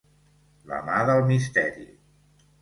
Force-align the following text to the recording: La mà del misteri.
La 0.71 0.79
mà 0.87 0.95
del 1.09 1.21
misteri. 1.33 1.87